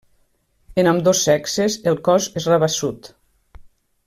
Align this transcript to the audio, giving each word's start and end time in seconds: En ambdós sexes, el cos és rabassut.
En 0.83 0.89
ambdós 0.91 1.21
sexes, 1.29 1.77
el 1.93 2.01
cos 2.09 2.29
és 2.41 2.49
rabassut. 2.53 3.13